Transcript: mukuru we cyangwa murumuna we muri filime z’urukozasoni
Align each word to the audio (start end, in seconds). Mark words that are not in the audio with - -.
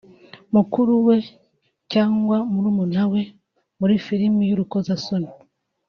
mukuru 0.55 0.91
we 1.07 1.15
cyangwa 1.91 2.37
murumuna 2.51 3.03
we 3.11 3.21
muri 3.79 3.93
filime 4.05 4.41
z’urukozasoni 4.49 5.29